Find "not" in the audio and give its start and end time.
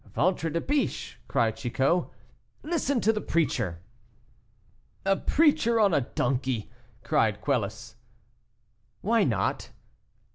9.23-9.69